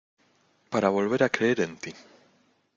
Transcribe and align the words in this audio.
para 0.71 0.89
volver 0.97 1.21
a 1.23 1.29
creer 1.35 1.59
en 1.61 1.73
ti. 1.81 1.91